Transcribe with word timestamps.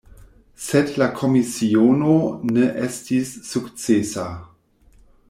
Sed 0.67 0.87
la 1.01 1.09
komisiono 1.19 2.15
ne 2.55 2.65
estis 2.87 3.35
sukcesa. 3.51 4.27